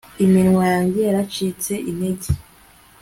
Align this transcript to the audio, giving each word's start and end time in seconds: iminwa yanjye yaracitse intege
iminwa 0.25 0.63
yanjye 0.73 0.99
yaracitse 1.07 1.73
intege 1.89 2.27